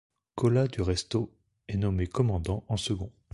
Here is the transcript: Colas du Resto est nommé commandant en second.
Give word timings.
Colas 0.33 0.67
du 0.67 0.81
Resto 0.81 1.31
est 1.67 1.77
nommé 1.77 2.07
commandant 2.07 2.63
en 2.69 2.75
second. 2.75 3.11